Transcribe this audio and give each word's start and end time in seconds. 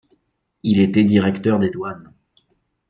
Il 0.63 0.79
était 0.79 1.03
directeur 1.03 1.59
des 1.59 1.69
douanes. 1.69 2.11